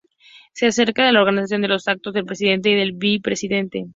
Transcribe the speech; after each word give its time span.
Se 0.53 0.65
encarga 0.65 1.05
de 1.05 1.11
la 1.13 1.19
organización 1.21 1.61
de 1.61 1.67
los 1.67 1.87
actos 1.87 2.11
del 2.15 2.25
Presidente 2.25 2.71
y 2.71 2.75
del 2.75 2.93
Vicepresidente. 2.93 3.85